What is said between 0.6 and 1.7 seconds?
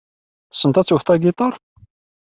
ad tewteḍ agiṭar?